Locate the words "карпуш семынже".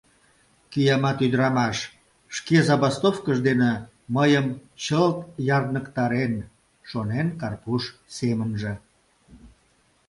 7.39-8.73